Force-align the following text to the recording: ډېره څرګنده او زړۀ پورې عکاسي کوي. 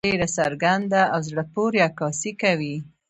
ډېره 0.07 0.27
څرګنده 0.37 1.01
او 1.13 1.19
زړۀ 1.27 1.43
پورې 1.53 1.79
عکاسي 1.89 2.31
کوي. 2.41 2.75